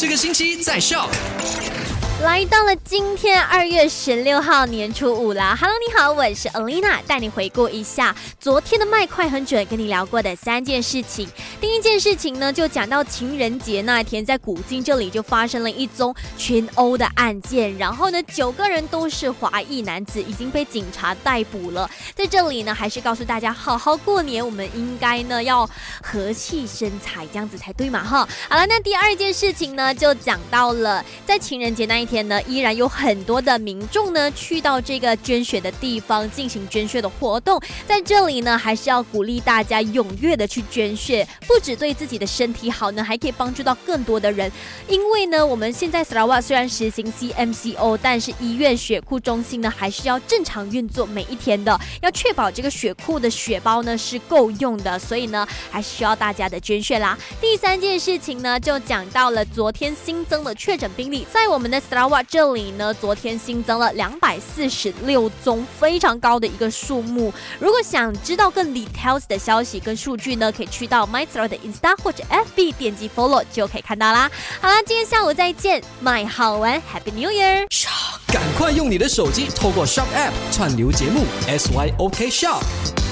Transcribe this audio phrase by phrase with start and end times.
[0.00, 1.10] 这个星期在笑。
[2.22, 11.28] 来到了今天二月十六号年初五啦，Hello，你好，我是 Alina，带你回顾一下昨天的麦快很准跟你聊过的三件事情。
[11.60, 21.88] 第一件事情呢，就讲到情人节那天，在古今这里就发生了一宗群殴的案件，然后呢，九个人都是华裔男子，已经被警察逮捕了。
[22.16, 25.64] 在这里呢，还是告诉大家，好好过年，我们应该呢要
[26.02, 28.28] 和气生财，这样子才对嘛哈。
[28.48, 32.07] 好了，那第二件事情呢，就讲到了在情人节那一。
[32.08, 37.60] 天呢，依然有很多的民众呢去到这个捐血的地方进行捐血的活动。
[37.86, 44.50] 在这里呢，还是要鼓励大家踊跃的去捐血，不止对自己的身体好呢，还可以帮助到更多的人。
[44.88, 54.98] 因为呢，我们现在 s a r a w a 虽然实行 CMCO，但是医院血库中心呢还是要正常运作每一天的，要确保这个血库的血包呢是够用的。
[54.98, 57.16] 所以呢，还需要大家的捐血啦。
[57.40, 67.32] 第三件事情呢，就讲到了昨天新增的确诊病例，在我们的 s 哇，这里呢，昨天新增了两百四十六宗，非常高的一个数目。
[67.58, 74.30] 如果想知道更 details 的消息跟数据呢，可以去到 m y s t e r 的 Insta 或者 FB 点击 Follow 就可以看到啦。
[74.60, 77.66] 好啦，今天下午再见，My 好玩，Happy New Year！
[78.28, 83.07] 赶快用你的手机透过 Shop App 串流节目 SYOK Shop。